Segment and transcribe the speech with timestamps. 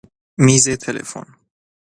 [0.37, 1.35] میز تلفن